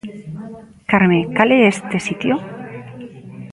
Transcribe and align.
Carme, 0.91 1.19
cal 1.35 1.49
é 1.57 1.59
este 1.73 1.97
sitio? 2.07 2.33